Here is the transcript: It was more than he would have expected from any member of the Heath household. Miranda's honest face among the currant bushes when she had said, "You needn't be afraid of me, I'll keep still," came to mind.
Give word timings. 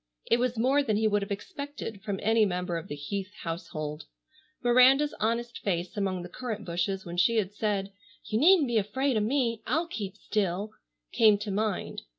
It 0.25 0.39
was 0.39 0.57
more 0.57 0.81
than 0.81 0.97
he 0.97 1.07
would 1.07 1.21
have 1.21 1.29
expected 1.31 2.01
from 2.01 2.19
any 2.23 2.43
member 2.43 2.75
of 2.75 2.87
the 2.87 2.95
Heath 2.95 3.31
household. 3.43 4.05
Miranda's 4.63 5.13
honest 5.19 5.59
face 5.59 5.95
among 5.95 6.23
the 6.23 6.27
currant 6.27 6.65
bushes 6.65 7.05
when 7.05 7.17
she 7.17 7.35
had 7.35 7.53
said, 7.53 7.91
"You 8.25 8.39
needn't 8.39 8.67
be 8.67 8.79
afraid 8.79 9.15
of 9.15 9.21
me, 9.21 9.61
I'll 9.67 9.85
keep 9.85 10.17
still," 10.17 10.71
came 11.11 11.37
to 11.37 11.51
mind. 11.51 12.01